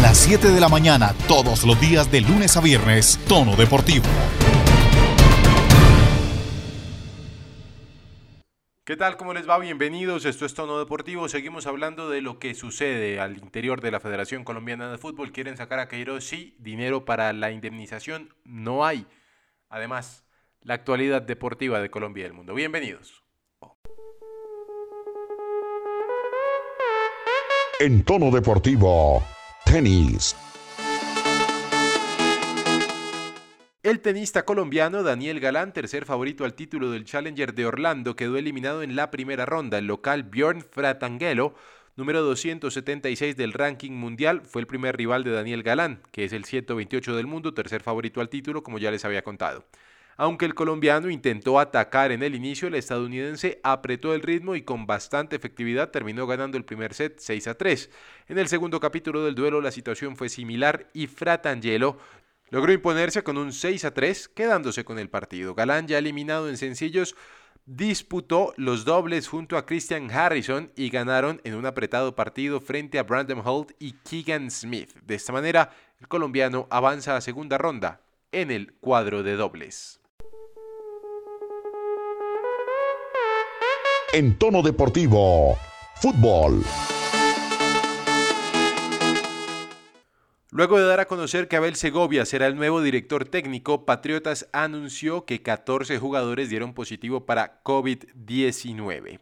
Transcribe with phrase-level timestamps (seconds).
[0.00, 4.06] las 7 de la mañana, todos los días de lunes a viernes, Tono Deportivo.
[8.84, 9.16] ¿Qué tal?
[9.16, 9.58] ¿Cómo les va?
[9.58, 10.24] Bienvenidos.
[10.24, 11.28] Esto es Tono Deportivo.
[11.28, 15.30] Seguimos hablando de lo que sucede al interior de la Federación Colombiana de Fútbol.
[15.30, 16.56] Quieren sacar a Queiroz, sí.
[16.58, 19.06] Dinero para la indemnización no hay.
[19.68, 20.24] Además,
[20.62, 22.54] la actualidad deportiva de Colombia y del mundo.
[22.54, 23.22] Bienvenidos.
[27.78, 29.22] En Tono Deportivo,
[29.64, 30.36] tenis.
[33.82, 38.82] El tenista colombiano Daniel Galán, tercer favorito al título del Challenger de Orlando, quedó eliminado
[38.82, 39.78] en la primera ronda.
[39.78, 41.54] El local Bjorn Fratangelo,
[41.96, 46.44] número 276 del ranking mundial, fue el primer rival de Daniel Galán, que es el
[46.44, 49.64] 128 del mundo, tercer favorito al título, como ya les había contado.
[50.20, 54.86] Aunque el colombiano intentó atacar en el inicio, el estadounidense apretó el ritmo y con
[54.86, 57.88] bastante efectividad terminó ganando el primer set 6 a 3.
[58.28, 61.96] En el segundo capítulo del duelo la situación fue similar y Fratangelo
[62.50, 65.54] Logró imponerse con un 6 a 3, quedándose con el partido.
[65.54, 67.16] Galán, ya eliminado en sencillos,
[67.64, 73.04] disputó los dobles junto a Christian Harrison y ganaron en un apretado partido frente a
[73.04, 74.92] Brandon Holt y Keegan Smith.
[75.02, 79.99] De esta manera, el colombiano avanza a segunda ronda en el cuadro de dobles.
[84.12, 85.56] En tono deportivo,
[85.94, 86.64] fútbol.
[90.50, 95.24] Luego de dar a conocer que Abel Segovia será el nuevo director técnico, Patriotas anunció
[95.26, 99.20] que 14 jugadores dieron positivo para COVID-19.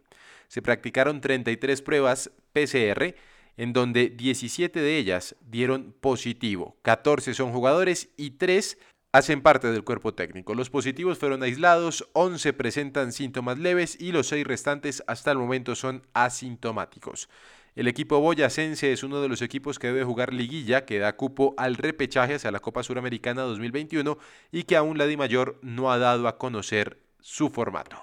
[0.48, 3.14] Se practicaron 33 pruebas PCR,
[3.59, 6.78] en donde 17 de ellas dieron positivo.
[6.81, 8.78] 14 son jugadores y 3
[9.12, 10.54] hacen parte del cuerpo técnico.
[10.54, 15.74] Los positivos fueron aislados, 11 presentan síntomas leves y los 6 restantes hasta el momento
[15.74, 17.28] son asintomáticos.
[17.74, 21.54] El equipo boyacense es uno de los equipos que debe jugar liguilla, que da cupo
[21.56, 24.18] al repechaje hacia la Copa Suramericana 2021
[24.50, 27.97] y que aún la Di Mayor no ha dado a conocer su formato.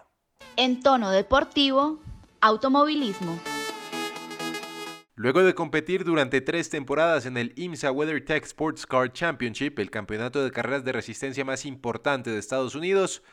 [0.56, 2.00] En tono deportivo,
[2.40, 3.38] automovilismo.
[5.18, 10.44] Luego de competir durante tres temporadas en el IMSA WeatherTech Sports Car Championship, el campeonato
[10.44, 13.24] de carreras de resistencia más importante de Estados Unidos,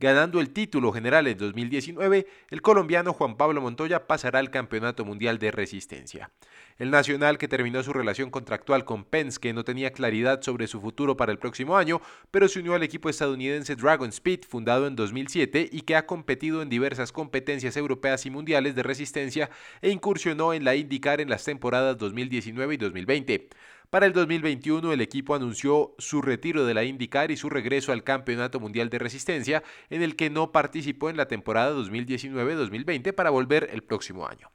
[0.00, 5.38] Ganando el título general en 2019, el colombiano Juan Pablo Montoya pasará al Campeonato Mundial
[5.38, 6.30] de Resistencia.
[6.78, 11.16] El nacional que terminó su relación contractual con Penske no tenía claridad sobre su futuro
[11.16, 12.00] para el próximo año,
[12.32, 16.62] pero se unió al equipo estadounidense Dragon Speed, fundado en 2007 y que ha competido
[16.62, 21.44] en diversas competencias europeas y mundiales de resistencia e incursionó en la IndyCar en las
[21.44, 23.48] temporadas 2019 y 2020.
[23.92, 28.04] Para el 2021 el equipo anunció su retiro de la IndyCar y su regreso al
[28.04, 33.68] Campeonato Mundial de Resistencia, en el que no participó en la temporada 2019-2020 para volver
[33.70, 34.50] el próximo año.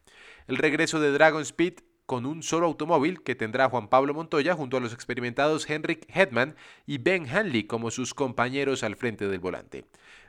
[0.47, 1.75] El regreso de Dragon Speed
[2.07, 6.55] con un solo automóvil que tendrá Juan Pablo Montoya junto a los experimentados Henrik Hedman
[6.87, 9.85] y Ben Hanley como sus compañeros al frente del volante.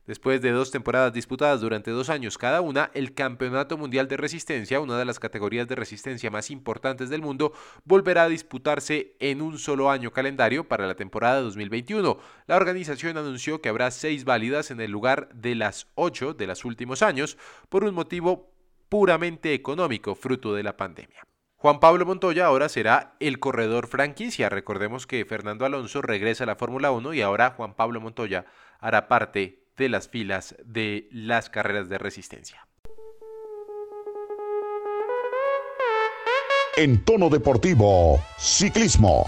[0.08, 4.80] Después de dos temporadas disputadas durante dos años cada una, el Campeonato Mundial de Resistencia,
[4.80, 7.52] una de las categorías de resistencia más importantes del mundo,
[7.84, 12.18] volverá a disputarse en un solo año calendario para la temporada 2021.
[12.46, 16.64] La organización anunció que habrá seis válidas en el lugar de las ocho de los
[16.64, 17.36] últimos años
[17.68, 18.50] por un motivo
[18.88, 21.22] puramente económico fruto de la pandemia.
[21.56, 24.48] Juan Pablo Montoya ahora será el corredor franquicia.
[24.48, 28.46] Recordemos que Fernando Alonso regresa a la Fórmula 1 y ahora Juan Pablo Montoya
[28.80, 32.66] hará parte de las filas de las carreras de resistencia.
[36.76, 39.26] En tono deportivo, ciclismo.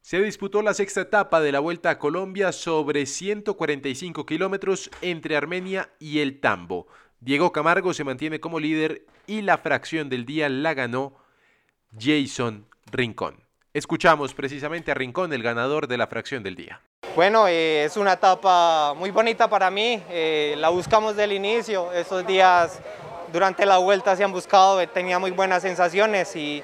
[0.00, 5.90] Se disputó la sexta etapa de la Vuelta a Colombia sobre 145 kilómetros entre Armenia
[5.98, 6.86] y el Tambo.
[7.20, 11.16] Diego Camargo se mantiene como líder y la fracción del día la ganó
[11.98, 13.41] Jason Rincón.
[13.74, 16.82] Escuchamos precisamente a Rincón, el ganador de la fracción del día.
[17.16, 22.26] Bueno, eh, es una etapa muy bonita para mí, eh, la buscamos del inicio, estos
[22.26, 22.80] días
[23.32, 26.62] durante la vuelta se han buscado, tenía muy buenas sensaciones y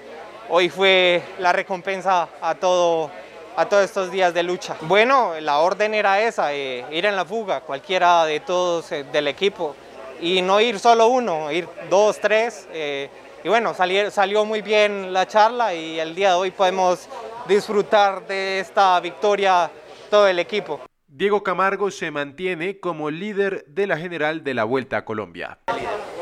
[0.51, 3.11] hoy fue la recompensa a, todo,
[3.57, 4.77] a todos estos días de lucha.
[4.83, 9.75] Bueno, la orden era esa, eh, ir en la fuga, cualquiera de todos del equipo
[10.21, 12.69] y no ir solo uno, ir dos, tres.
[12.71, 13.09] Eh,
[13.45, 17.09] y bueno, salió, salió muy bien la charla y el día de hoy podemos
[17.47, 19.71] disfrutar de esta victoria
[20.11, 20.81] todo el equipo.
[21.07, 25.59] Diego Camargo se mantiene como líder de la general de la Vuelta a Colombia.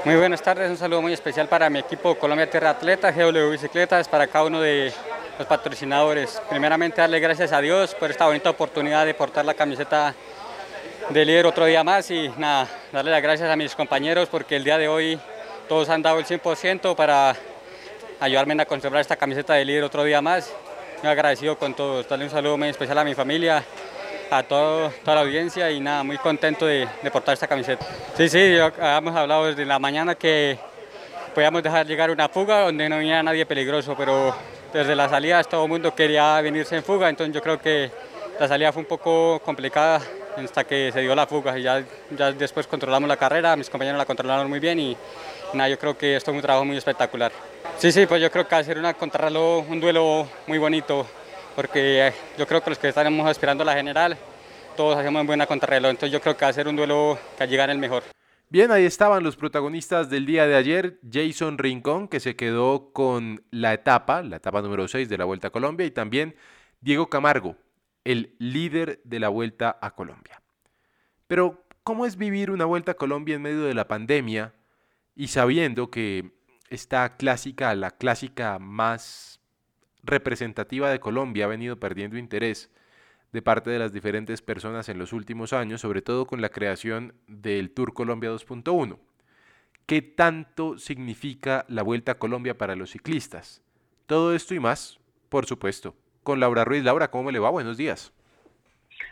[0.04, 4.08] Muy buenas tardes, un saludo muy especial para mi equipo Colombia Tierra Atleta, GW Bicicletas,
[4.08, 4.92] para cada uno de
[5.38, 6.40] los patrocinadores.
[6.48, 10.14] Primeramente darle gracias a Dios por esta bonita oportunidad de portar la camiseta
[11.10, 14.64] de líder otro día más y nada, darle las gracias a mis compañeros porque el
[14.64, 15.18] día de hoy
[15.68, 17.36] todos han dado el 100% para
[18.20, 20.52] ayudarme a conservar esta camiseta de líder otro día más.
[21.02, 22.08] Muy agradecido con todos.
[22.08, 23.62] Darle un saludo muy especial a mi familia,
[24.30, 27.86] a todo, toda la audiencia y nada, muy contento de, de portar esta camiseta.
[28.16, 30.58] Sí, sí, hemos hablado desde la mañana que
[31.34, 34.34] podíamos dejar llegar una fuga donde no viniera nadie peligroso, pero
[34.72, 37.90] desde la salida todo el mundo quería venirse en fuga, entonces yo creo que
[38.40, 40.00] la salida fue un poco complicada
[40.36, 43.98] hasta que se dio la fuga y ya, ya después controlamos la carrera, mis compañeros
[43.98, 44.96] la controlaron muy bien y
[45.54, 47.32] nada, yo creo que esto es un trabajo muy espectacular.
[47.78, 51.06] Sí, sí, pues yo creo que va a ser una contrarreloj, un duelo muy bonito,
[51.54, 54.16] porque yo creo que los que estaremos esperando la general,
[54.76, 57.46] todos hacemos buena contrarreloj, entonces yo creo que va a ser un duelo que a
[57.46, 58.02] llegar el mejor.
[58.48, 63.44] Bien, ahí estaban los protagonistas del día de ayer, Jason Rincón, que se quedó con
[63.50, 66.36] la etapa, la etapa número 6 de la Vuelta a Colombia, y también
[66.80, 67.56] Diego Camargo,
[68.04, 70.40] el líder de la Vuelta a Colombia.
[71.26, 74.54] Pero, ¿cómo es vivir una Vuelta a Colombia en medio de la pandemia
[75.16, 76.30] y sabiendo que
[76.70, 79.40] esta clásica, la clásica más
[80.04, 82.70] representativa de Colombia, ha venido perdiendo interés?
[83.32, 87.14] de parte de las diferentes personas en los últimos años, sobre todo con la creación
[87.26, 88.98] del Tour Colombia 2.1.
[89.84, 93.62] ¿Qué tanto significa la Vuelta a Colombia para los ciclistas?
[94.06, 94.98] Todo esto y más,
[95.28, 96.82] por supuesto, con Laura Ruiz.
[96.82, 97.50] Laura, ¿cómo le va?
[97.50, 98.10] Buenos días.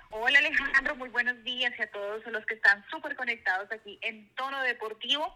[0.08, 4.28] Hola Alejandro, muy buenos días y a todos los que están súper conectados aquí en
[4.36, 5.34] Tono Deportivo.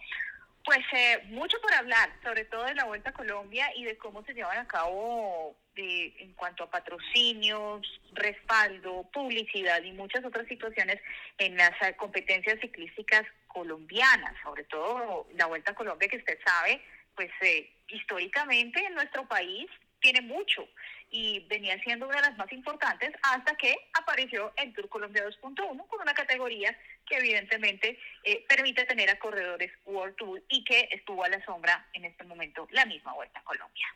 [0.68, 4.22] Pues eh, mucho por hablar, sobre todo de la Vuelta a Colombia y de cómo
[4.24, 11.00] se llevan a cabo de, en cuanto a patrocinios, respaldo, publicidad y muchas otras situaciones
[11.38, 16.82] en las eh, competencias ciclísticas colombianas, sobre todo la Vuelta a Colombia que usted sabe,
[17.14, 19.70] pues eh, históricamente en nuestro país
[20.00, 20.68] tiene mucho
[21.10, 25.86] y venía siendo una de las más importantes hasta que apareció el Tour Colombia 2.1
[25.86, 26.76] con una categoría
[27.08, 31.86] que evidentemente eh, permite tener a corredores World Tour y que estuvo a la sombra
[31.92, 33.86] en este momento la misma Vuelta a Colombia.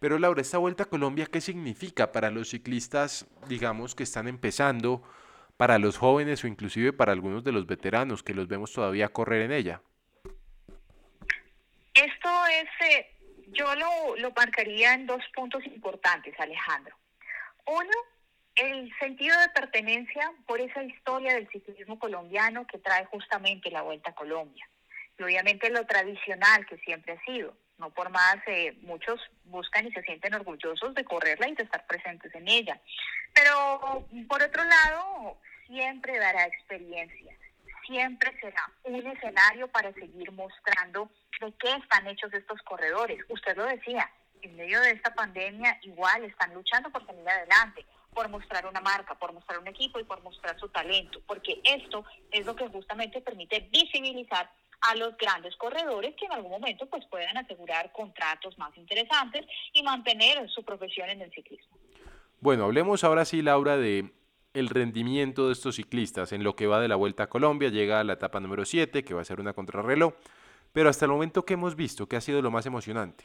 [0.00, 5.02] Pero Laura, esta Vuelta a Colombia, ¿qué significa para los ciclistas, digamos, que están empezando,
[5.56, 9.42] para los jóvenes o inclusive para algunos de los veteranos que los vemos todavía correr
[9.42, 9.80] en ella?
[11.94, 13.16] Esto es eh,
[13.48, 16.94] yo lo, lo marcaría en dos puntos importantes, Alejandro.
[17.66, 17.90] Uno,
[18.56, 24.10] el sentido de pertenencia por esa historia del ciclismo colombiano que trae justamente la Vuelta
[24.10, 24.66] a Colombia.
[25.18, 27.54] Y obviamente lo tradicional que siempre ha sido.
[27.78, 31.86] No por más, eh, muchos buscan y se sienten orgullosos de correrla y de estar
[31.86, 32.80] presentes en ella.
[33.34, 37.34] Pero por otro lado, siempre dará experiencia.
[37.86, 41.10] Siempre será un escenario para seguir mostrando
[41.40, 43.20] de qué están hechos estos corredores.
[43.28, 44.10] Usted lo decía,
[44.40, 47.84] en medio de esta pandemia igual están luchando por salir adelante,
[48.16, 52.02] por mostrar una marca, por mostrar un equipo y por mostrar su talento, porque esto
[52.30, 57.04] es lo que justamente permite visibilizar a los grandes corredores que en algún momento pues
[57.10, 61.76] puedan asegurar contratos más interesantes y mantener su profesión en el ciclismo.
[62.40, 64.10] Bueno, hablemos ahora sí, Laura, de
[64.54, 68.00] el rendimiento de estos ciclistas en lo que va de la Vuelta a Colombia, llega
[68.00, 70.14] a la etapa número 7, que va a ser una contrarreloj.
[70.72, 72.08] Pero hasta el momento, ¿qué hemos visto?
[72.08, 73.24] ¿Qué ha sido lo más emocionante?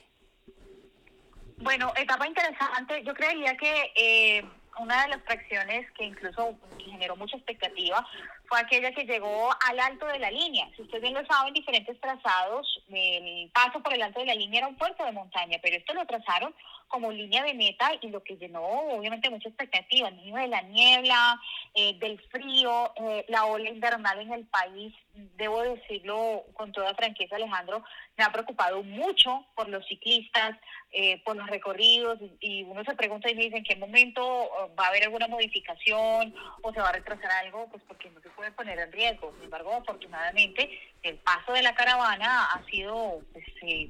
[1.57, 3.03] Bueno, etapa interesante.
[3.05, 4.43] Yo creería que eh,
[4.79, 8.05] una de las fracciones que incluso generó mucha expectativa
[8.51, 10.67] fue aquella que llegó al alto de la línea.
[10.75, 14.59] Si ustedes bien lo saben, diferentes trazados, el paso por el alto de la línea
[14.59, 16.53] era un puerto de montaña, pero esto lo trazaron
[16.91, 20.61] como línea de meta y lo que llenó obviamente mucha expectativa, el niño de la
[20.63, 21.39] niebla,
[21.73, 27.37] eh, del frío, eh, la ola invernal en el país, debo decirlo con toda franqueza
[27.37, 27.83] Alejandro,
[28.17, 30.57] me ha preocupado mucho por los ciclistas,
[30.91, 34.69] eh, por los recorridos y uno se pregunta y me dice en qué momento oh,
[34.77, 38.29] va a haber alguna modificación o se va a retrasar algo, pues porque no se
[38.31, 39.31] puede poner en riesgo.
[39.35, 40.69] Sin embargo, afortunadamente,
[41.03, 43.45] el paso de la caravana ha sido, pues,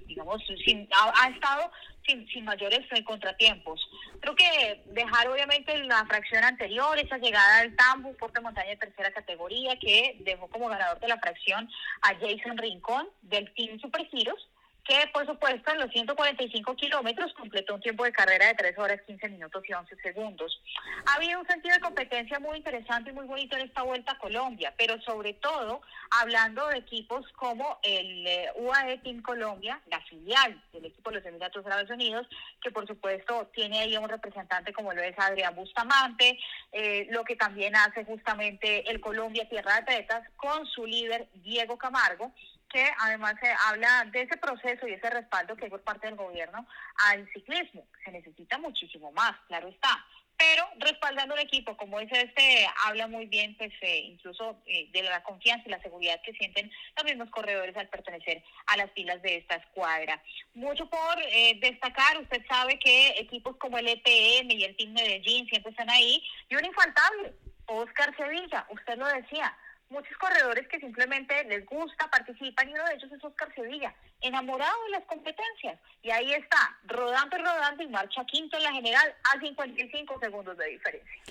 [0.08, 1.72] digamos, sin, ha estado
[2.06, 3.80] sin, mayores eh, contratiempos.
[4.20, 9.12] Creo que dejar obviamente la fracción anterior, esa llegada al Tambo, Puerto Montaña de tercera
[9.12, 11.70] categoría, que dejó como ganador de la fracción
[12.02, 14.50] a Jason Rincón del Team Supergiros,
[14.84, 19.02] que por supuesto en los 145 kilómetros completó un tiempo de carrera de 3 horas
[19.06, 20.62] 15 minutos y 11 segundos.
[21.06, 24.18] Ha habido un sentido de competencia muy interesante y muy bonito en esta vuelta a
[24.18, 25.82] Colombia, pero sobre todo
[26.20, 31.26] hablando de equipos como el eh, UAE Team Colombia, la filial del equipo de los
[31.26, 32.28] Emiratos Árabes Unidos,
[32.62, 36.40] que por supuesto tiene ahí un representante como lo es Adrián Bustamante,
[36.72, 41.78] eh, lo que también hace justamente el Colombia Tierra de Atletas con su líder Diego
[41.78, 42.32] Camargo,
[42.72, 46.16] que además se habla de ese proceso y ese respaldo que hay por parte del
[46.16, 46.66] gobierno
[47.10, 47.86] al ciclismo.
[48.04, 50.06] Se necesita muchísimo más, claro está.
[50.38, 55.04] Pero respaldando un equipo como es este, habla muy bien, pues eh, incluso eh, de
[55.04, 59.22] la confianza y la seguridad que sienten los mismos corredores al pertenecer a las filas
[59.22, 60.20] de esta escuadra.
[60.56, 65.46] Mucho por eh, destacar, usted sabe que equipos como el EPM y el Team Medellín
[65.48, 67.34] siempre están ahí, y un infaltable,
[67.68, 69.56] Oscar Sevilla, usted lo decía,
[69.92, 74.84] muchos corredores que simplemente les gusta, participan y uno de ellos es Oscar Sevilla, enamorado
[74.86, 75.80] de las competencias.
[76.02, 80.58] Y ahí está, rodando y rodando y marcha quinto en la general a 55 segundos
[80.58, 81.22] de diferencia.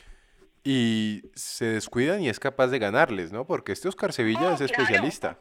[0.62, 3.47] Y se descuidan y es capaz de ganarles, ¿no?
[3.47, 5.38] Porque este Oscar Sevilla Oh, es especialista.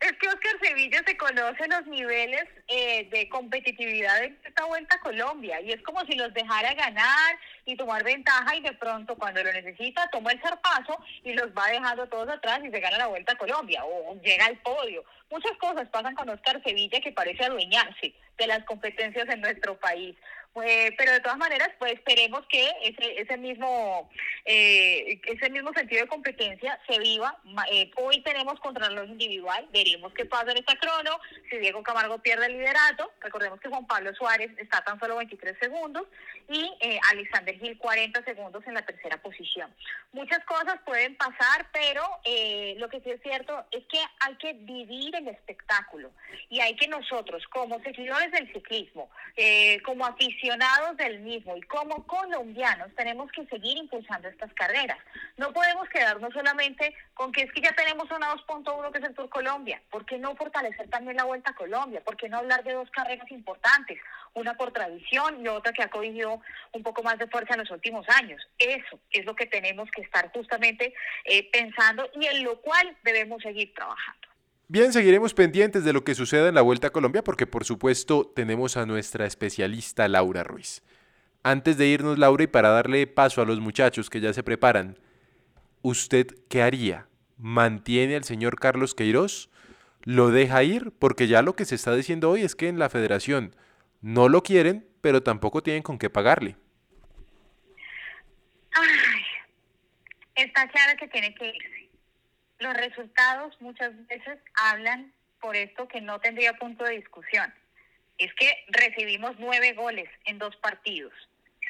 [0.00, 5.00] Es que Oscar Sevilla se conoce los niveles eh, de competitividad en esta vuelta a
[5.00, 9.44] Colombia y es como si los dejara ganar y tomar ventaja y de pronto cuando
[9.44, 13.08] lo necesita toma el zarpazo y los va dejando todos atrás y se gana la
[13.08, 15.04] vuelta a Colombia o llega al podio.
[15.30, 20.16] Muchas cosas pasan con Oscar Sevilla que parece adueñarse de las competencias en nuestro país.
[20.64, 24.10] Eh, pero de todas maneras, pues esperemos que ese, ese mismo
[24.44, 27.36] eh, ese mismo sentido de competencia se viva.
[27.70, 32.46] Eh, hoy tenemos contrarreloj individual, veremos qué pasa en esta crono, si Diego Camargo pierde
[32.46, 36.06] el liderato, recordemos que Juan Pablo Suárez está tan solo 23 segundos
[36.48, 39.72] y eh, Alexander Gil 40 segundos en la tercera posición.
[40.12, 44.52] Muchas cosas pueden pasar, pero eh, lo que sí es cierto es que hay que
[44.54, 46.10] vivir el espectáculo
[46.48, 50.39] y hay que nosotros, como seguidores del ciclismo, eh, como aficionados
[50.96, 54.98] del mismo y como colombianos, tenemos que seguir impulsando estas carreras.
[55.36, 59.14] No podemos quedarnos solamente con que es que ya tenemos una 2.1 que es el
[59.14, 59.82] Tour Colombia.
[59.90, 62.02] ¿Por qué no fortalecer también la Vuelta a Colombia?
[62.02, 63.98] ¿Por qué no hablar de dos carreras importantes?
[64.34, 66.40] Una por tradición y otra que ha cogido
[66.72, 68.42] un poco más de fuerza en los últimos años.
[68.58, 70.94] Eso es lo que tenemos que estar justamente
[71.24, 74.19] eh, pensando y en lo cual debemos seguir trabajando.
[74.72, 78.24] Bien, seguiremos pendientes de lo que suceda en la Vuelta a Colombia porque por supuesto
[78.24, 80.84] tenemos a nuestra especialista Laura Ruiz.
[81.42, 84.96] Antes de irnos, Laura, y para darle paso a los muchachos que ya se preparan,
[85.82, 87.08] ¿usted qué haría?
[87.36, 89.50] ¿Mantiene al señor Carlos Queiroz?
[90.04, 90.92] ¿Lo deja ir?
[91.00, 93.56] Porque ya lo que se está diciendo hoy es que en la federación
[94.02, 96.54] no lo quieren, pero tampoco tienen con qué pagarle.
[98.70, 99.20] Ay,
[100.36, 101.79] está claro que tiene que irse.
[102.60, 107.52] Los resultados muchas veces hablan por esto que no tendría punto de discusión.
[108.18, 111.14] Es que recibimos nueve goles en dos partidos,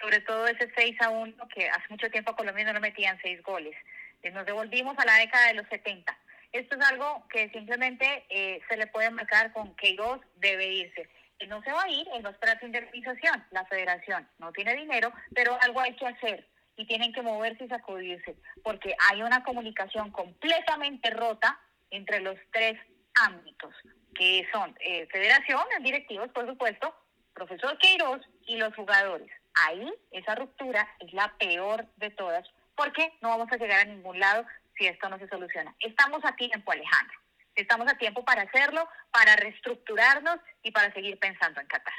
[0.00, 3.20] sobre todo ese 6 a 1 que hace mucho tiempo a Colombia no le metían
[3.22, 3.76] seis goles.
[4.24, 6.18] Eh, Nos devolvimos a la década de los 70.
[6.50, 11.08] Esto es algo que simplemente eh, se le puede marcar con Queiroz debe irse.
[11.38, 13.46] Él no se va a ir, él va a esperar su indemnización.
[13.52, 16.44] La federación no tiene dinero, pero algo hay que hacer
[16.80, 21.60] y tienen que moverse y sacudirse, porque hay una comunicación completamente rota
[21.90, 22.78] entre los tres
[23.14, 23.74] ámbitos,
[24.14, 26.94] que son eh, federación, directivos, por supuesto,
[27.34, 29.30] profesor Queiroz y los jugadores.
[29.66, 34.18] Ahí esa ruptura es la peor de todas, porque no vamos a llegar a ningún
[34.18, 34.46] lado
[34.78, 35.74] si esto no se soluciona.
[35.80, 37.18] Estamos a tiempo, Alejandro.
[37.56, 41.92] Estamos a tiempo para hacerlo, para reestructurarnos y para seguir pensando en Qatar.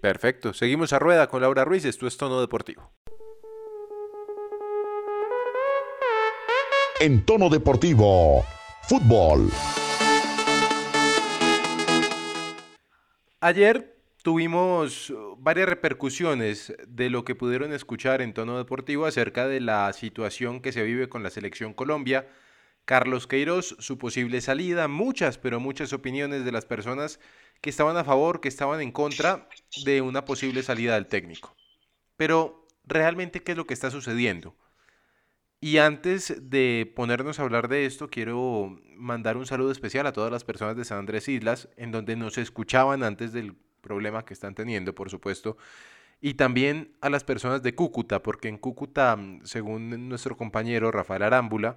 [0.00, 2.92] Perfecto, seguimos a rueda con Laura Ruiz, esto es Tono Deportivo.
[7.04, 8.46] En tono deportivo,
[8.84, 9.50] fútbol.
[13.40, 19.92] Ayer tuvimos varias repercusiones de lo que pudieron escuchar en tono deportivo acerca de la
[19.92, 22.26] situación que se vive con la selección Colombia.
[22.86, 27.20] Carlos Queiroz, su posible salida, muchas, pero muchas opiniones de las personas
[27.60, 29.46] que estaban a favor, que estaban en contra
[29.84, 31.54] de una posible salida del técnico.
[32.16, 34.56] Pero, ¿realmente qué es lo que está sucediendo?
[35.64, 40.30] Y antes de ponernos a hablar de esto, quiero mandar un saludo especial a todas
[40.30, 44.54] las personas de San Andrés Islas, en donde nos escuchaban antes del problema que están
[44.54, 45.56] teniendo, por supuesto,
[46.20, 51.76] y también a las personas de Cúcuta, porque en Cúcuta, según nuestro compañero Rafael Arámbula,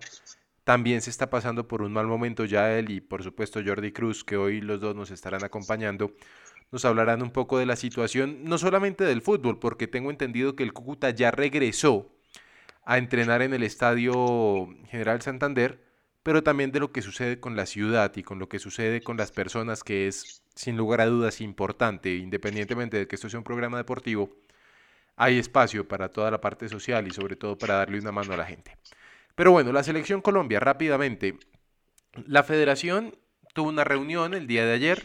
[0.65, 4.25] también se está pasando por un mal momento ya él y por supuesto Jordi Cruz,
[4.25, 6.12] que hoy los dos nos estarán acompañando,
[6.74, 10.63] nos hablarán un poco de la situación, no solamente del fútbol, porque tengo entendido que
[10.63, 12.16] el Cúcuta ya regresó
[12.89, 15.84] a entrenar en el Estadio General Santander,
[16.24, 19.17] pero también de lo que sucede con la ciudad y con lo que sucede con
[19.17, 23.44] las personas, que es sin lugar a dudas importante, independientemente de que esto sea un
[23.44, 24.29] programa deportivo,
[25.17, 28.38] hay espacio para toda la parte social y sobre todo para darle una mano a
[28.38, 28.77] la gente.
[29.36, 31.38] Pero bueno, la selección Colombia, rápidamente.
[32.25, 33.17] La federación
[33.53, 35.03] tuvo una reunión el día de ayer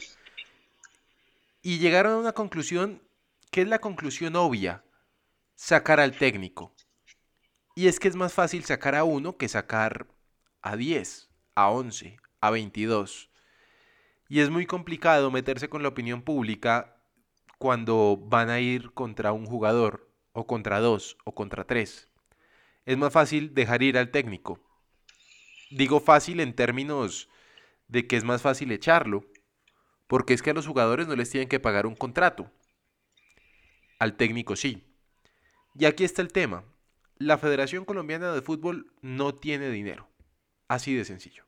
[1.62, 3.02] y llegaron a una conclusión
[3.50, 4.84] que es la conclusión obvia,
[5.56, 6.71] sacar al técnico.
[7.74, 10.06] Y es que es más fácil sacar a uno que sacar
[10.60, 13.30] a 10, a 11, a 22.
[14.28, 16.96] Y es muy complicado meterse con la opinión pública
[17.58, 22.08] cuando van a ir contra un jugador, o contra dos, o contra tres.
[22.84, 24.60] Es más fácil dejar ir al técnico.
[25.70, 27.28] Digo fácil en términos
[27.88, 29.24] de que es más fácil echarlo,
[30.06, 32.50] porque es que a los jugadores no les tienen que pagar un contrato.
[33.98, 34.84] Al técnico sí.
[35.74, 36.64] Y aquí está el tema.
[37.24, 40.08] La Federación Colombiana de Fútbol no tiene dinero.
[40.66, 41.44] Así de sencillo.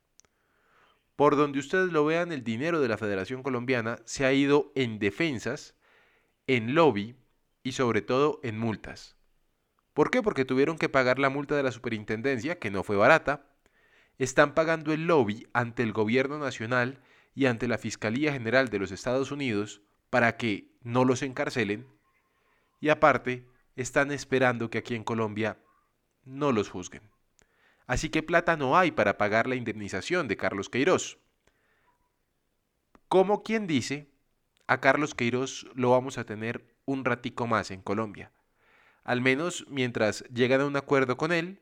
[1.17, 4.99] Por donde ustedes lo vean, el dinero de la Federación Colombiana se ha ido en
[4.99, 5.75] defensas,
[6.47, 7.17] en lobby
[7.61, 9.17] y sobre todo en multas.
[9.93, 10.21] ¿Por qué?
[10.21, 13.45] Porque tuvieron que pagar la multa de la superintendencia, que no fue barata.
[14.17, 17.01] Están pagando el lobby ante el gobierno nacional
[17.33, 21.85] y ante la Fiscalía General de los Estados Unidos para que no los encarcelen.
[22.79, 25.57] Y aparte, están esperando que aquí en Colombia
[26.25, 27.03] no los juzguen.
[27.87, 31.19] Así que plata no hay para pagar la indemnización de Carlos Queiroz.
[33.07, 34.09] Como quien dice,
[34.67, 38.31] a Carlos Queiroz lo vamos a tener un ratico más en Colombia.
[39.03, 41.61] Al menos mientras llegan a un acuerdo con él,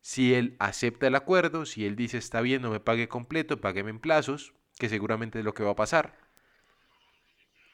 [0.00, 3.90] si él acepta el acuerdo, si él dice está bien, no me pague completo, págueme
[3.90, 6.16] en plazos, que seguramente es lo que va a pasar.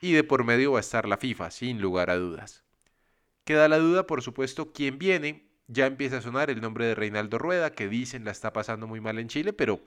[0.01, 2.65] Y de por medio va a estar la FIFA, sin lugar a dudas.
[3.45, 7.39] Queda la duda, por supuesto, quién viene, ya empieza a sonar el nombre de Reinaldo
[7.39, 9.81] Rueda, que dicen la está pasando muy mal en Chile, pero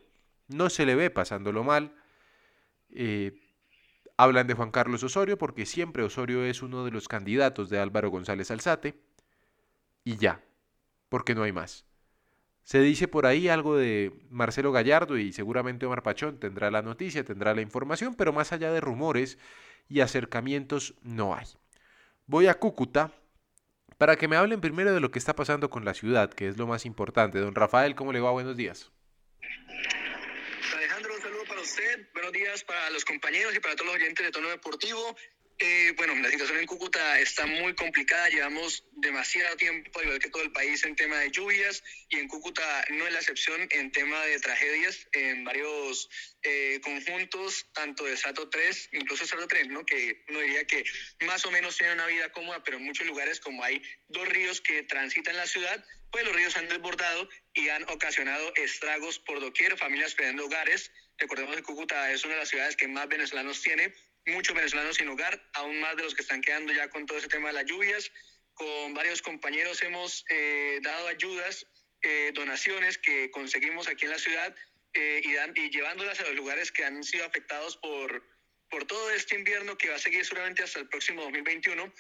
[0.48, 1.94] no se le ve pasándolo mal.
[2.90, 3.40] Eh,
[4.18, 8.10] hablan de Juan Carlos Osorio, porque siempre Osorio es uno de los candidatos de Álvaro
[8.10, 8.96] González Alzate.
[10.04, 10.42] Y ya,
[11.10, 11.86] porque no hay más.
[12.64, 17.24] Se dice por ahí algo de Marcelo Gallardo y seguramente Omar Pachón tendrá la noticia,
[17.24, 19.38] tendrá la información, pero más allá de rumores
[19.88, 21.46] y acercamientos no hay.
[22.26, 23.14] Voy a Cúcuta,
[23.98, 26.58] para que me hablen primero de lo que está pasando con la ciudad, que es
[26.58, 27.40] lo más importante.
[27.40, 28.32] Don Rafael, ¿cómo le va?
[28.32, 28.92] Buenos días.
[30.76, 34.26] Alejandro, un saludo para usted, buenos días para los compañeros y para todos los oyentes
[34.26, 35.16] de Tono Deportivo.
[35.60, 40.44] Eh, bueno, la situación en Cúcuta está muy complicada, llevamos demasiado tiempo, igual que todo
[40.44, 44.24] el país, en tema de lluvias y en Cúcuta no es la excepción en tema
[44.26, 46.10] de tragedias en varios
[46.44, 49.84] eh, conjuntos, tanto de Sato 3, incluso Sato 3, ¿no?
[49.84, 50.84] que uno diría que
[51.22, 54.62] más o menos tiene una vida cómoda, pero en muchos lugares como hay dos ríos
[54.62, 59.76] que transitan la ciudad, pues los ríos han desbordado y han ocasionado estragos por doquier,
[59.76, 60.92] familias perdiendo hogares.
[61.18, 63.92] Recordemos que Cúcuta es una de las ciudades que más venezolanos tiene
[64.28, 67.28] muchos venezolanos sin hogar, aún más de los que están quedando ya con todo ese
[67.28, 68.12] tema de las lluvias.
[68.54, 71.66] Con varios compañeros hemos eh, dado ayudas,
[72.02, 74.56] eh, donaciones que conseguimos aquí en la ciudad
[74.94, 78.24] eh, y, y, llevándolas a los lugares que han sido afectados por,
[78.70, 81.94] por todo este invierno que va a seguir solamente hasta el próximo 2021.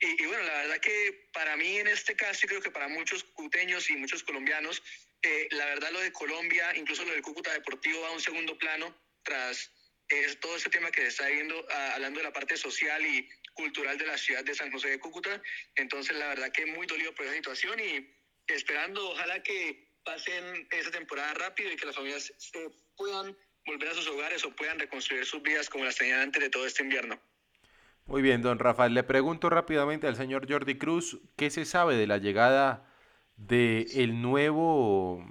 [0.00, 2.88] Y, y, bueno, la verdad que para mí en este caso, y creo que para
[2.88, 4.82] muchos cuteños y muchos colombianos,
[5.50, 8.94] la verdad lo de Colombia, incluso lo del Cúcuta Deportivo va a un segundo plano
[9.22, 9.70] tras
[10.20, 13.28] es todo ese tema que se está viendo, ah, hablando de la parte social y
[13.54, 15.40] cultural de la ciudad de San José de Cúcuta.
[15.76, 18.08] Entonces, la verdad que muy dolido por esa situación y
[18.46, 23.94] esperando, ojalá que pasen esa temporada rápido y que las familias se puedan volver a
[23.94, 27.18] sus hogares o puedan reconstruir sus vidas como las tenían antes de todo este invierno.
[28.06, 28.92] Muy bien, don Rafael.
[28.92, 32.86] Le pregunto rápidamente al señor Jordi Cruz, ¿qué se sabe de la llegada
[33.36, 35.26] del el nuevo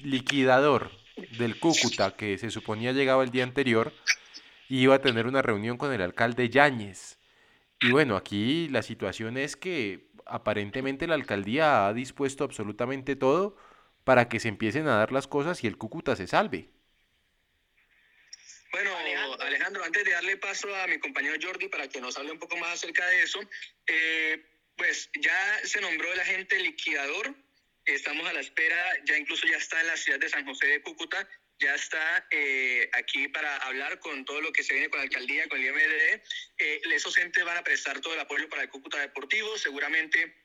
[0.00, 0.90] liquidador
[1.38, 3.92] del Cúcuta, que se suponía llegaba el día anterior,
[4.68, 7.18] iba a tener una reunión con el alcalde Yáñez.
[7.80, 13.56] Y bueno, aquí la situación es que aparentemente la alcaldía ha dispuesto absolutamente todo
[14.04, 16.70] para que se empiecen a dar las cosas y el Cúcuta se salve.
[18.72, 18.90] Bueno,
[19.40, 22.56] Alejandro, antes de darle paso a mi compañero Jordi para que nos hable un poco
[22.58, 23.40] más acerca de eso,
[23.86, 24.44] eh,
[24.76, 27.34] pues ya se nombró el agente liquidador
[27.88, 30.82] Estamos a la espera, ya incluso ya está en la ciudad de San José de
[30.82, 31.26] Cúcuta,
[31.58, 35.48] ya está eh, aquí para hablar con todo lo que se viene con la alcaldía,
[35.48, 36.22] con el IMDD.
[36.58, 39.56] Eh, esos entes van a prestar todo el apoyo para el Cúcuta Deportivo.
[39.56, 40.36] Seguramente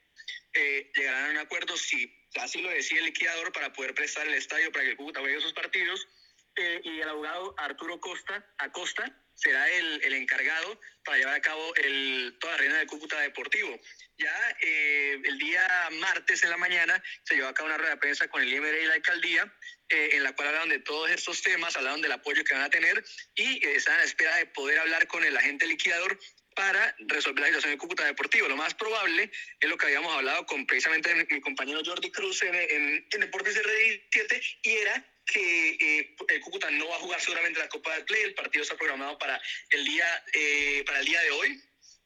[0.54, 4.36] eh, llegarán a un acuerdo, si así lo decide el liquidador, para poder prestar el
[4.36, 6.08] estadio para que el Cúcuta juegue sus partidos.
[6.56, 9.04] y el abogado Arturo Costa, Acosta
[9.36, 13.78] será el, el encargado para llevar a cabo el, toda la reina de Cúcuta Deportivo.
[14.24, 15.68] Ya eh, el día
[16.00, 18.82] martes en la mañana se llevó a cabo una rueda de prensa con el IMR
[18.82, 19.54] y la alcaldía,
[19.90, 22.70] eh, en la cual hablaron de todos estos temas, hablaron del apoyo que van a
[22.70, 23.04] tener
[23.36, 26.18] y eh, están a la espera de poder hablar con el agente liquidador
[26.56, 28.48] para resolver la situación de Cúcuta Deportivo.
[28.48, 32.56] Lo más probable es lo que habíamos hablado con precisamente mi, compañero Jordi Cruz en,
[32.56, 37.60] en, en Deportes RD7 y era que eh, el Cúcuta no va a jugar seguramente
[37.60, 41.22] la Copa del Play, el partido está programado para el día, eh, para el día
[41.22, 41.62] de hoy,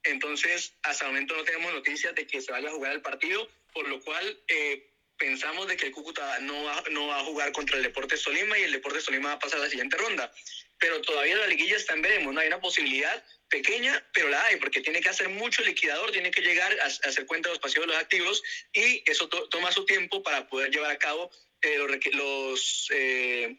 [0.10, 3.48] entonces hasta el momento no tenemos noticias de que se vaya a jugar el partido,
[3.74, 7.52] por lo cual eh, pensamos de que el Cúcuta no va, no va a jugar
[7.52, 10.32] contra el Deportes Tolima y el Deportes Tolima va a pasar a la siguiente ronda.
[10.80, 14.58] Pero todavía la liguilla está en veremos, no hay una posibilidad pequeña, pero la hay,
[14.58, 17.88] porque tiene que hacer mucho liquidador, tiene que llegar a, hacer cuenta de los pasivos
[17.88, 18.44] de los activos
[18.74, 21.78] y eso toma su tiempo para poder llevar a cabo eh,
[22.14, 23.58] los, eh,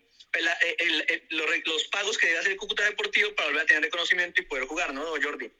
[1.31, 4.45] los, los, pagos que debe hacer el Cúcuta Deportivo para volver a tener reconocimiento y
[4.45, 5.51] poder jugar, ¿no, Jordi?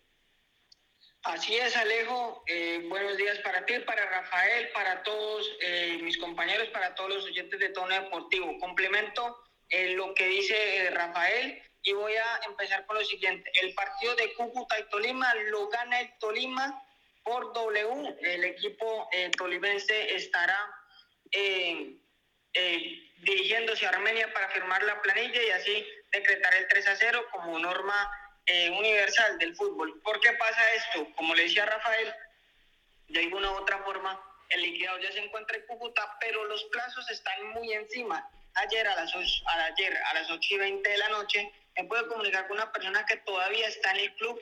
[1.29, 2.43] Así es, Alejo.
[2.47, 7.25] Eh, buenos días para ti, para Rafael, para todos eh, mis compañeros, para todos los
[7.27, 8.59] oyentes de Tono Deportivo.
[8.59, 9.37] Complemento
[9.69, 13.51] eh, lo que dice Rafael y voy a empezar con lo siguiente.
[13.61, 16.83] El partido de Cúcuta y Tolima lo gana el Tolima
[17.23, 18.17] por W.
[18.23, 20.59] El equipo tolimense estará
[23.21, 27.59] dirigiéndose a Armenia para firmar la planilla y así decretar el 3 a 0 como
[27.59, 30.01] norma eh, universal del fútbol.
[30.01, 31.07] ¿Por qué pasa esto?
[31.17, 32.15] Como le decía Rafael,
[33.09, 37.11] de alguna u otra forma, el liquidado ya se encuentra en Cúcuta, pero los plazos
[37.11, 38.27] están muy encima.
[38.55, 42.09] Ayer a las 8, ayer a las 8 y 20 de la noche me puedo
[42.09, 44.41] comunicar con una persona que todavía está en el club,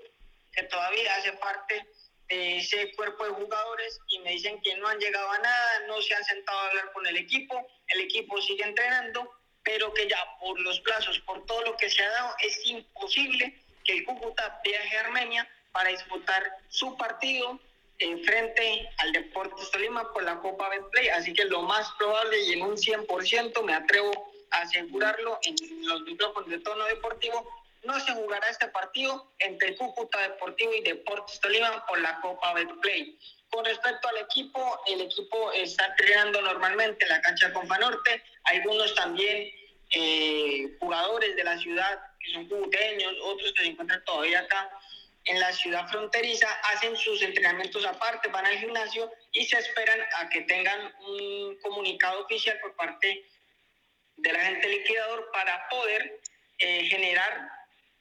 [0.53, 1.85] que todavía hace parte
[2.29, 6.01] de ese cuerpo de jugadores y me dicen que no han llegado a nada, no
[6.01, 9.33] se han sentado a hablar con el equipo, el equipo sigue entrenando,
[9.65, 13.66] pero que ya por los plazos, por todo lo que se ha dado, es imposible
[13.87, 17.59] que el Cúcuta viaje a Armenia para disputar su partido
[17.99, 21.09] en frente al Deportes Tolima por la Copa Betplay.
[21.09, 26.03] Así que lo más probable y en un 100% me atrevo a asegurarlo en los
[26.03, 27.49] micrófonos de tono deportivo,
[27.85, 33.19] no se jugará este partido entre Cúcuta Deportivo y Deportes Tolima por la Copa Betplay.
[33.51, 38.95] Con respecto al equipo, el equipo está entrenando normalmente en la cancha Compa Norte, algunos
[38.95, 39.51] también
[39.91, 44.71] eh, jugadores de la ciudad que son cubuteños, otros que se encuentran todavía acá
[45.27, 50.29] en la ciudad fronteriza, hacen sus entrenamientos aparte, van al gimnasio y se esperan a
[50.29, 53.25] que tengan un comunicado oficial por parte
[54.17, 56.21] del agente liquidador para poder
[56.59, 57.51] eh, generar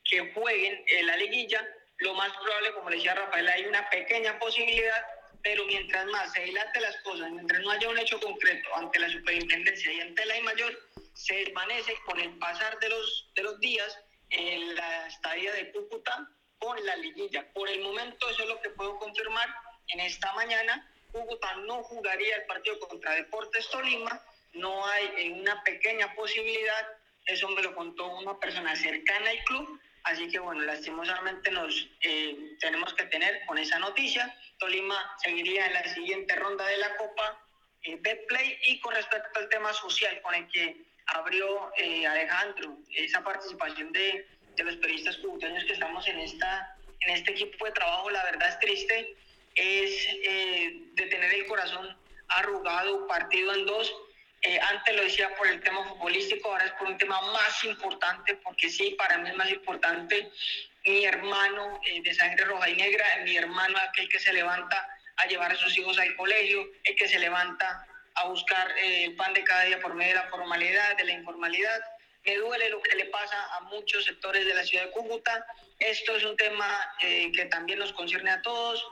[0.03, 1.67] que jueguen en la liguilla.
[1.97, 5.05] Lo más probable, como le decía Rafael, hay una pequeña posibilidad,
[5.41, 9.09] pero mientras más se dilate las cosas, mientras no haya un hecho concreto ante la
[9.09, 10.79] superintendencia y ante la I mayor,
[11.15, 13.97] se desvanece con el pasar de los, de los días
[14.29, 17.51] en la estadía de Cúcuta con la liguilla.
[17.53, 19.47] Por el momento eso es lo que puedo confirmar.
[19.89, 24.21] En esta mañana Cúcuta no jugaría el partido contra Deportes Tolima,
[24.53, 26.87] no hay una pequeña posibilidad,
[27.25, 32.55] eso me lo contó una persona cercana al club, así que bueno, lastimosamente nos eh,
[32.59, 34.35] tenemos que tener con esa noticia.
[34.59, 37.39] Tolima seguiría en la siguiente ronda de la Copa
[37.83, 43.23] eh, Betplay y con respecto al tema social con el que abrió eh, Alejandro, esa
[43.23, 48.09] participación de, de los periodistas cubuteños que estamos en, esta, en este equipo de trabajo,
[48.09, 49.15] la verdad es triste,
[49.55, 51.95] es eh, de tener el corazón
[52.29, 53.93] arrugado, partido en dos.
[54.41, 58.35] Eh, antes lo decía por el tema futbolístico, ahora es por un tema más importante,
[58.43, 60.31] porque sí, para mí es más importante
[60.85, 64.87] mi hermano de sangre roja y negra, mi hermano aquel que se levanta
[65.17, 69.15] a llevar a sus hijos al colegio, el que se levanta a buscar eh, el
[69.15, 71.83] pan de cada día por medio de la formalidad, de la informalidad.
[72.25, 75.45] Me duele lo que le pasa a muchos sectores de la ciudad de Cúcuta.
[75.79, 76.67] Esto es un tema
[77.01, 78.85] eh, que también nos concierne a todos.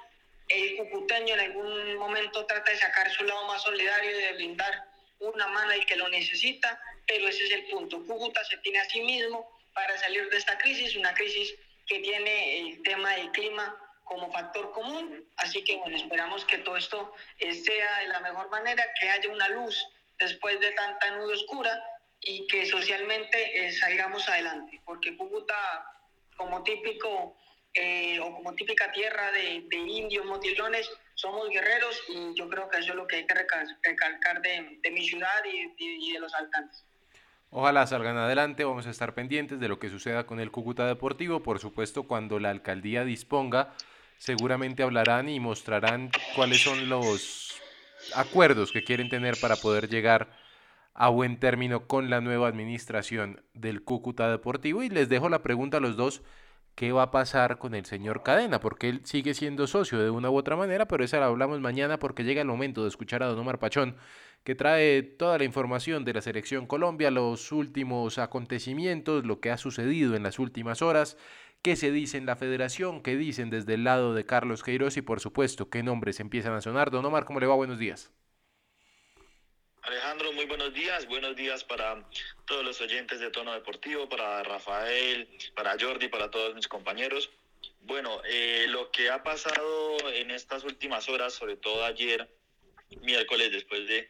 [0.50, 4.86] El cucuteño en algún momento trata de sacar su lado más solidario y de brindar
[5.20, 8.06] una mano al que lo necesita, pero ese es el punto.
[8.06, 11.56] Cúcuta se tiene a sí mismo para salir de esta crisis, una crisis
[11.88, 15.26] que tiene el tema del clima como factor común.
[15.38, 19.30] Así que bueno, esperamos que todo esto eh, sea de la mejor manera, que haya
[19.30, 19.76] una luz
[20.20, 21.84] después de tanta nube oscura
[22.22, 25.56] y que socialmente eh, salgamos adelante, porque Cúcuta
[26.38, 27.36] como típico
[27.74, 32.92] eh, o como típica tierra de, indios motilones, somos guerreros y yo creo que eso
[32.92, 33.34] es lo que hay que
[33.84, 36.86] recalcar de, de mi ciudad y, y de los alcances.
[37.50, 41.44] Ojalá salgan adelante, vamos a estar pendientes de lo que suceda con el Cúcuta Deportivo,
[41.44, 43.76] por supuesto cuando la alcaldía disponga
[44.18, 47.54] seguramente hablarán y mostrarán cuáles son los
[48.16, 50.32] acuerdos que quieren tener para poder llegar
[50.94, 54.84] a buen término con la nueva administración del Cúcuta Deportivo.
[54.84, 56.22] Y les dejo la pregunta a los dos,
[56.76, 58.60] ¿qué va a pasar con el señor Cadena?
[58.60, 61.98] Porque él sigue siendo socio de una u otra manera, pero esa la hablamos mañana
[61.98, 63.96] porque llega el momento de escuchar a Don Omar Pachón,
[64.44, 69.58] que trae toda la información de la selección Colombia, los últimos acontecimientos, lo que ha
[69.58, 71.18] sucedido en las últimas horas
[71.64, 75.02] qué se dice en la federación, qué dicen desde el lado de Carlos Queiroz y
[75.02, 76.92] por supuesto qué nombres empiezan a sonar.
[76.92, 77.56] Don Omar, ¿cómo le va?
[77.56, 78.12] Buenos días.
[79.82, 81.08] Alejandro, muy buenos días.
[81.08, 82.04] Buenos días para
[82.46, 87.32] todos los oyentes de Tono Deportivo, para Rafael, para Jordi, para todos mis compañeros.
[87.82, 92.30] Bueno, eh, lo que ha pasado en estas últimas horas, sobre todo ayer,
[93.02, 94.08] miércoles, después de,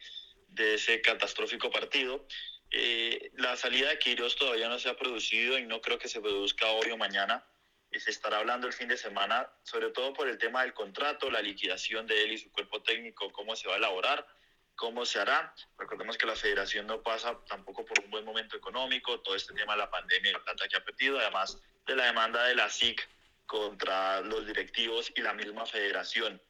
[0.54, 2.26] de ese catastrófico partido.
[2.70, 6.20] Eh, la salida de Queiroz todavía no se ha producido y no creo que se
[6.20, 7.44] produzca hoy o mañana.
[7.92, 11.40] Se estará hablando el fin de semana, sobre todo por el tema del contrato, la
[11.40, 14.26] liquidación de él y su cuerpo técnico, cómo se va a elaborar,
[14.74, 15.54] cómo se hará.
[15.78, 19.74] Recordemos que la federación no pasa tampoco por un buen momento económico, todo este tema
[19.74, 22.68] de la pandemia y la plata que ha perdido, además de la demanda de la
[22.68, 23.08] SIC
[23.46, 26.42] contra los directivos y la misma federación.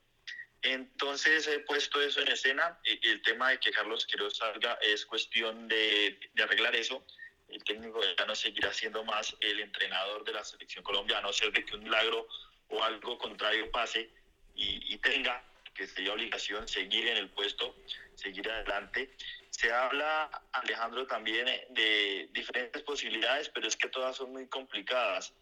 [0.64, 2.78] Entonces he puesto eso en escena.
[2.84, 7.04] El tema de que Carlos Quiroz salga es cuestión de, arreglar eso.
[7.48, 11.32] El técnico ya no seguirá siendo más el entrenador de la selección colombiana, a no
[11.34, 12.26] ser de que un milagro
[12.68, 14.10] o algo contrario pase
[14.54, 17.76] y, tenga que sería obligación seguir en el puesto,
[18.14, 19.14] seguir adelante.
[19.50, 25.34] Se habla, Alejandro, también de diferentes posibilidades, pero es que todas son muy complicadas.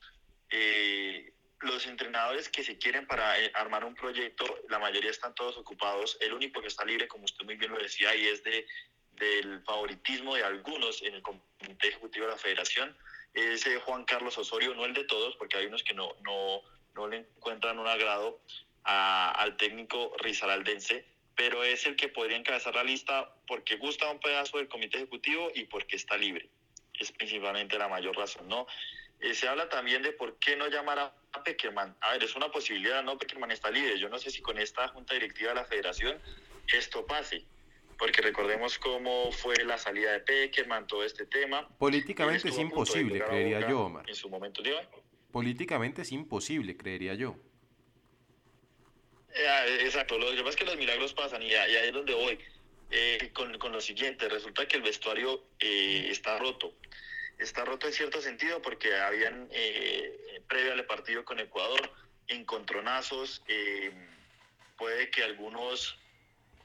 [0.50, 1.32] Eh,
[1.62, 6.16] los entrenadores que se quieren para eh, armar un proyecto, la mayoría están todos ocupados.
[6.20, 8.66] El único que está libre, como usted muy bien lo decía, y es de,
[9.12, 12.96] del favoritismo de algunos en el comité ejecutivo de la federación,
[13.34, 16.62] es eh, Juan Carlos Osorio, no el de todos, porque hay unos que no, no,
[16.94, 18.40] no le encuentran un agrado
[18.84, 24.58] al técnico rizaraldense, pero es el que podría encabezar la lista porque gusta un pedazo
[24.58, 26.48] del comité ejecutivo y porque está libre.
[26.98, 28.66] Es principalmente la mayor razón, ¿no?
[29.22, 31.96] Eh, se habla también de por qué no llamar a Peckerman.
[32.00, 33.16] A ver, es una posibilidad, ¿no?
[33.16, 33.96] Peckerman está libre.
[33.96, 36.20] Yo no sé si con esta junta directiva de la federación
[36.72, 37.44] esto pase.
[37.96, 41.68] Porque recordemos cómo fue la salida de Peckerman, todo este tema.
[41.78, 44.04] Políticamente es imposible, creería yo, Omar.
[44.08, 44.72] En su momento, ¿sí?
[45.30, 47.36] Políticamente es imposible, creería yo.
[49.34, 52.38] Eh, exacto, lo que pasa es que los milagros pasan y, ahí es donde voy.
[52.90, 56.74] Eh, con, con, lo siguiente, resulta que el vestuario está roto
[57.38, 61.90] está roto en cierto sentido porque habían, eh, previo al partido con Ecuador,
[62.28, 63.42] encontronazos.
[63.48, 63.92] Eh,
[64.76, 65.98] puede que algunos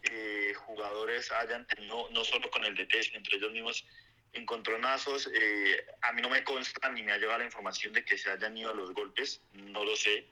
[0.03, 3.85] eh, jugadores hayan tenido, no solo con el DT, sino entre ellos mismos,
[4.33, 5.29] encontronazos.
[5.33, 8.29] Eh, a mí no me consta ni me ha llegado la información de que se
[8.29, 10.25] hayan ido a los golpes, no lo sé,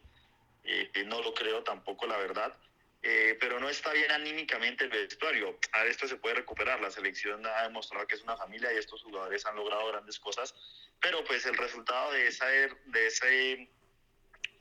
[1.06, 2.58] no lo creo tampoco, la verdad.
[3.08, 5.60] Eh, pero no está bien anímicamente el vestuario.
[5.74, 6.82] A esto se puede recuperar.
[6.82, 10.56] La selección ha demostrado que es una familia y estos jugadores han logrado grandes cosas,
[11.00, 13.70] pero pues el resultado de, esa, de ese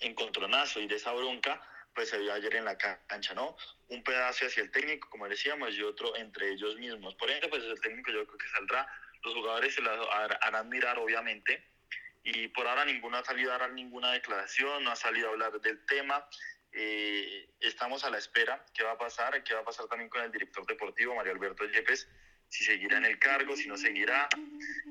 [0.01, 1.59] encontronazo y de esa bronca
[1.95, 3.57] pues se vio ayer en la cancha, ¿no?
[3.89, 7.15] Un pedazo hacia el técnico, como decíamos, y otro entre ellos mismos.
[7.15, 8.87] Por ende, pues el técnico yo creo que saldrá,
[9.23, 9.93] los jugadores se la
[10.43, 11.65] harán mirar, obviamente,
[12.25, 15.61] y por ahora ninguno ha salido a dar ninguna declaración, no ha salido a hablar
[15.61, 16.27] del tema.
[16.77, 18.65] Eh, estamos a la espera.
[18.75, 19.43] ¿Qué va a pasar?
[19.45, 22.09] ¿Qué va a pasar también con el director deportivo, Mario Alberto Yepes?
[22.49, 24.29] Si seguirá en el cargo, si no seguirá.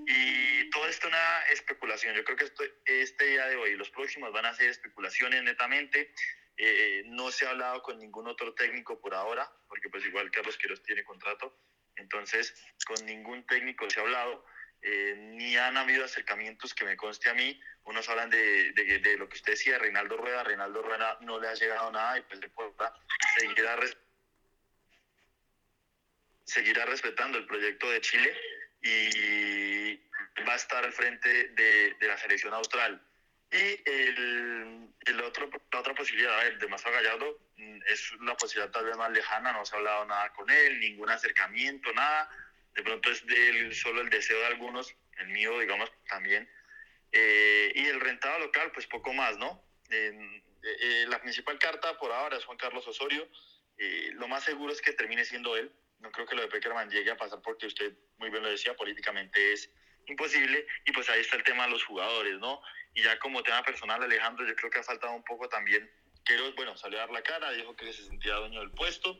[0.07, 2.15] Y todo esto es una especulación.
[2.15, 6.13] Yo creo que esto, este día de hoy, los próximos van a ser especulaciones netamente.
[6.55, 10.57] Eh, no se ha hablado con ningún otro técnico por ahora, porque pues igual Carlos
[10.57, 11.57] Quiroz tiene contrato.
[11.95, 14.45] Entonces, con ningún técnico se ha hablado.
[14.85, 17.57] Eh, ni han habido acercamientos que me conste a mí.
[17.85, 20.43] Unos hablan de, de, lo que usted decía, Reinaldo Rueda.
[20.43, 22.41] Reinaldo Rueda no le ha llegado nada y pues
[23.37, 23.79] seguirá,
[26.43, 28.37] seguirá respetando el proyecto de Chile
[28.81, 29.95] y
[30.45, 33.01] va a estar al frente de, la selección austral.
[33.51, 38.85] Y el, el otro, la otra posibilidad, de Mazo Gallardo, mm, es una posibilidad tal
[38.85, 42.29] vez más lejana, no se ha hablado nada con él, ningún acercamiento, nada
[42.75, 43.23] de pronto es
[43.79, 46.49] solo el deseo de algunos, el mío, digamos, también.
[47.11, 49.63] Eh, y el rentado local, pues poco más, ¿no?
[49.91, 53.27] Eh, eh, la principal carta por ahora es Juan Carlos Osorio.
[54.13, 55.71] lo más seguro es que termine siendo él.
[55.99, 58.75] No creo que lo de Peckerman llegue a pasar porque usted muy bien lo decía,
[58.75, 59.69] políticamente es
[60.07, 60.65] imposible.
[60.85, 62.61] Y pues ahí está el tema de los jugadores, ¿no?
[62.93, 65.89] Y ya como tema personal, Alejandro, yo creo que ha faltado un poco también.
[66.23, 69.19] Quiero, bueno, salió a dar la cara, dijo que se sentía dueño del puesto.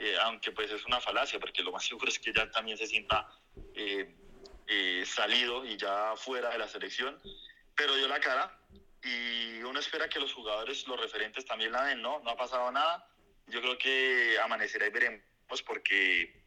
[0.00, 2.86] Eh, aunque pues es una falacia, porque lo más seguro es que ya también se
[2.86, 3.28] sienta
[3.74, 4.10] eh,
[4.66, 7.20] eh, salido y ya fuera de la selección,
[7.76, 8.58] pero dio la cara
[9.04, 12.18] y uno espera que los jugadores, los referentes también la den, ¿no?
[12.20, 13.10] No ha pasado nada,
[13.46, 15.22] yo creo que amanecerá y veremos,
[15.66, 16.44] porque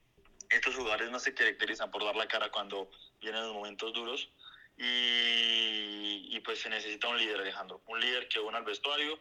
[0.49, 2.89] estos jugadores no se caracterizan por dar la cara cuando
[3.21, 4.29] vienen los momentos duros.
[4.75, 7.83] Y, y, pues se necesita un líder, Alejandro.
[7.85, 9.19] Un líder que una al vestuario,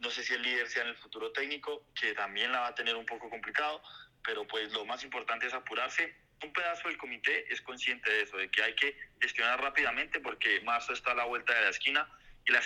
[0.00, 2.74] no sé si el líder sea en el futuro técnico, que también la va a
[2.74, 3.82] tener un poco complicado,
[4.24, 6.14] pero pues lo más importante es apurarse.
[6.42, 10.60] Un pedazo del comité es consciente de eso, de que hay que gestionar rápidamente porque
[10.60, 12.08] marzo está a la vuelta de la esquina
[12.46, 12.62] y la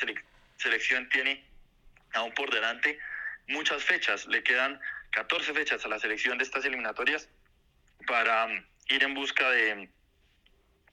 [0.56, 1.42] selección tiene
[2.12, 2.98] aún por delante
[3.48, 4.26] muchas fechas.
[4.26, 4.78] Le quedan
[5.12, 7.28] 14 fechas a la selección de estas eliminatorias
[8.06, 9.88] para um, ir en busca de,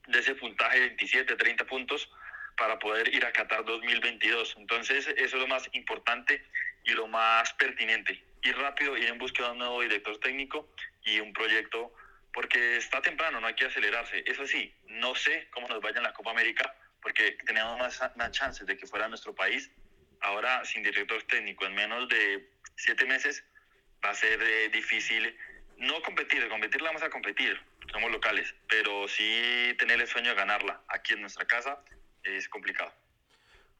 [0.07, 2.09] de ese puntaje de 27, 30 puntos
[2.59, 4.55] para poder ir a Qatar 2022.
[4.57, 6.43] Entonces, eso es lo más importante
[6.83, 8.21] y lo más pertinente.
[8.43, 10.69] Ir rápido, ir en búsqueda de un nuevo director técnico
[11.03, 11.93] y un proyecto
[12.33, 14.23] porque está temprano, no hay que acelerarse.
[14.27, 18.31] Eso sí, no sé cómo nos vaya en la Copa América, porque teníamos más, más
[18.31, 19.71] chances de que fuera nuestro país.
[20.21, 23.43] Ahora, sin director técnico, en menos de siete meses,
[24.05, 25.35] va a ser eh, difícil
[25.77, 30.35] no competir, competir la vamos a competir, somos locales, pero sí tener el sueño de
[30.35, 31.81] ganarla aquí en nuestra casa
[32.37, 32.91] es complicado.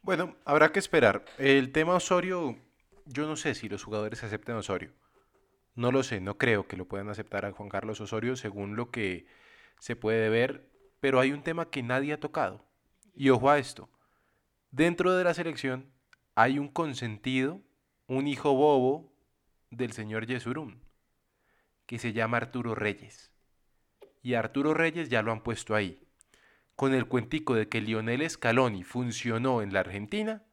[0.01, 1.25] Bueno, habrá que esperar.
[1.37, 2.57] El tema Osorio,
[3.05, 4.93] yo no sé si los jugadores acepten Osorio.
[5.75, 8.91] No lo sé, no creo que lo puedan aceptar a Juan Carlos Osorio según lo
[8.91, 9.27] que
[9.79, 12.65] se puede ver, pero hay un tema que nadie ha tocado.
[13.13, 13.89] Y ojo a esto,
[14.71, 15.91] dentro de la selección
[16.35, 17.61] hay un consentido,
[18.07, 19.13] un hijo bobo
[19.69, 20.81] del señor Yesurún
[21.85, 23.31] que se llama Arturo Reyes.
[24.21, 26.07] Y Arturo Reyes ya lo han puesto ahí.
[26.79, 30.43] Con el cuentico de que Lionel Scaloni funcionó en la Argentina,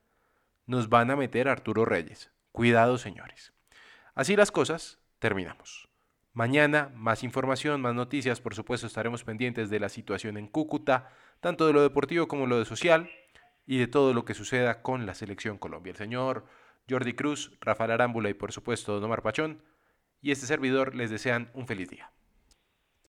[0.66, 2.32] nos van a meter a Arturo Reyes.
[2.50, 3.52] Cuidado, señores.
[4.16, 5.88] Así las cosas, terminamos.
[6.32, 8.40] Mañana, más información, más noticias.
[8.40, 12.58] Por supuesto, estaremos pendientes de la situación en Cúcuta, tanto de lo deportivo como lo
[12.58, 13.08] de social,
[13.64, 15.92] y de todo lo que suceda con la selección Colombia.
[15.92, 16.46] El señor
[16.90, 19.62] Jordi Cruz, Rafael Arámbula y por supuesto Don Omar Pachón
[20.20, 22.10] y este servidor les desean un feliz día.